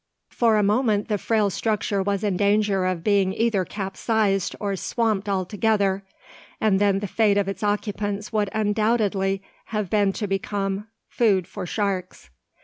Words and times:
For 0.31 0.57
a 0.57 0.63
moment 0.63 1.09
the 1.09 1.19
frail 1.19 1.51
structure 1.51 2.01
was 2.01 2.23
in 2.23 2.35
danger 2.35 2.85
of 2.87 3.03
being 3.03 3.35
either 3.35 3.63
capsized 3.63 4.55
or 4.59 4.75
swamped 4.75 5.29
altogether, 5.29 6.01
and 6.59 6.79
then 6.81 7.01
the 7.01 7.07
fate 7.07 7.37
of 7.37 7.47
its 7.47 7.61
occupants 7.61 8.33
would 8.33 8.49
undoubtedly 8.51 9.43
have 9.65 9.91
been 9.91 10.11
to 10.13 10.25
become 10.25 10.87
"food 11.07 11.45
for 11.45 11.67
sharks." 11.67 12.31